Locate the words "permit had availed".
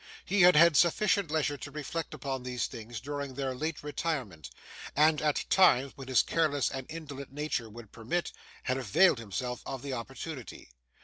7.91-9.19